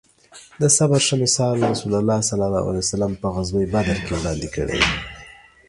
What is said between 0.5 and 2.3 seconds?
د صبر ښه مثال رسول الله ص